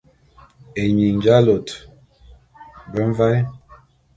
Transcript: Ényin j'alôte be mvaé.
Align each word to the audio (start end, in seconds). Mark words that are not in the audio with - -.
Ényin 0.83 1.15
j'alôte 1.23 1.73
be 2.91 2.99
mvaé. 3.09 3.39